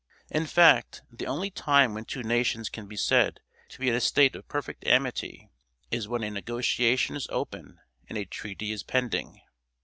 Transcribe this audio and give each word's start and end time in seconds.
In 0.31 0.47
fact, 0.47 1.03
the 1.11 1.27
only 1.27 1.51
time 1.51 1.93
when 1.93 2.05
two 2.05 2.23
nations 2.23 2.69
can 2.69 2.87
be 2.87 2.95
said 2.95 3.39
to 3.69 3.79
be 3.79 3.87
in 3.87 3.93
a 3.93 4.01
state 4.01 4.35
of 4.35 4.47
perfect 4.47 4.83
amity 4.87 5.51
is 5.91 6.07
when 6.07 6.23
a 6.23 6.31
negotiation 6.31 7.15
is 7.15 7.27
open 7.29 7.79
and 8.09 8.17
a 8.17 8.25
treaty 8.25 8.75
pending. 8.87 9.41